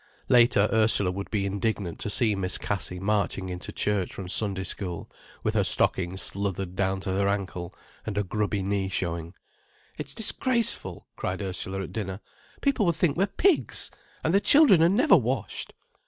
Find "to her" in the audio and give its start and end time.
7.01-7.27